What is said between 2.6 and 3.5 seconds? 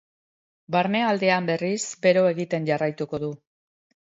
jarraituko du.